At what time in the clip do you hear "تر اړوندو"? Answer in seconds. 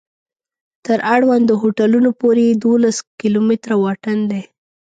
0.85-1.53